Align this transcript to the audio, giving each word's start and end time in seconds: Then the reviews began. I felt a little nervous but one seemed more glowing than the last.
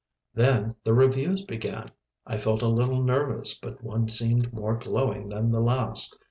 Then 0.33 0.75
the 0.83 0.95
reviews 0.95 1.43
began. 1.43 1.91
I 2.25 2.39
felt 2.39 2.63
a 2.63 2.67
little 2.67 3.03
nervous 3.03 3.55
but 3.55 3.83
one 3.83 4.07
seemed 4.07 4.51
more 4.51 4.75
glowing 4.75 5.29
than 5.29 5.51
the 5.51 5.61
last. 5.61 6.17